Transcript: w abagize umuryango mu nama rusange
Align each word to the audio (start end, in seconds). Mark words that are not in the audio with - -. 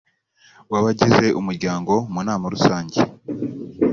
w 0.71 0.73
abagize 0.79 1.25
umuryango 1.39 1.93
mu 2.13 2.21
nama 2.27 2.45
rusange 2.53 2.99